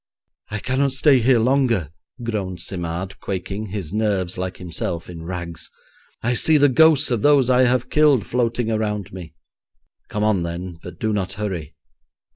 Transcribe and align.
'I 0.49 0.57
cannot 0.61 0.93
stay 0.93 1.19
here 1.19 1.37
longer,' 1.37 1.91
groaned 2.23 2.59
Simard, 2.59 3.19
quaking, 3.19 3.67
his 3.67 3.93
nerves, 3.93 4.35
like 4.35 4.57
himself, 4.57 5.11
in 5.11 5.21
rags. 5.21 5.69
'I 6.23 6.33
see 6.33 6.57
the 6.57 6.69
ghosts 6.69 7.11
of 7.11 7.21
those 7.21 7.51
I 7.51 7.65
have 7.65 7.91
killed 7.91 8.25
floating 8.25 8.71
around 8.71 9.13
me.' 9.13 9.35
'Come 10.09 10.23
on, 10.23 10.41
then, 10.41 10.79
but 10.81 10.99
do 10.99 11.13
not 11.13 11.33
hurry.' 11.33 11.75